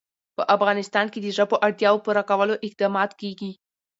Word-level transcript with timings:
په 0.37 0.43
افغانستان 0.55 1.05
کې 1.13 1.19
د 1.21 1.27
ژبو 1.37 1.55
اړتیاوو 1.65 2.03
پوره 2.05 2.23
کولو 2.29 2.55
اقدامات 2.67 3.11
کېږي. 3.21 3.51